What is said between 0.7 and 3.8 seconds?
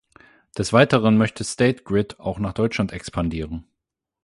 Weiteren möchte State Grid auch nach Deutschland expandieren.